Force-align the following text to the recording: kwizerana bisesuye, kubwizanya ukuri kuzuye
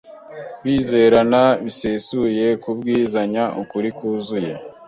kwizerana 0.59 1.41
bisesuye, 1.63 2.45
kubwizanya 2.63 3.43
ukuri 3.61 3.89
kuzuye 3.97 4.51